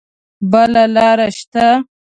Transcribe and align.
بله 0.51 0.81
لار 0.95 1.19
شته؟ 1.37 1.67